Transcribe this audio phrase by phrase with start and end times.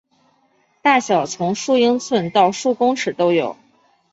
[0.81, 3.55] 大小从数英寸到数公尺都有。